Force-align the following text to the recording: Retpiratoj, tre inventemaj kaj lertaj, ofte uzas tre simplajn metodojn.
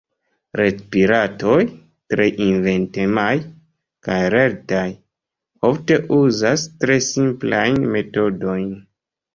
Retpiratoj, 0.59 1.57
tre 2.13 2.27
inventemaj 2.47 3.29
kaj 4.09 4.19
lertaj, 4.37 4.89
ofte 5.73 6.01
uzas 6.23 6.69
tre 6.83 7.01
simplajn 7.13 7.83
metodojn. 7.97 8.71